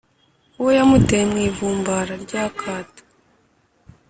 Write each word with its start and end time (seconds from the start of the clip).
uwe 0.59 0.71
yamuteye 0.79 1.23
mu 1.31 1.37
ivumbara 1.47 2.13
ry'akato. 2.23 3.03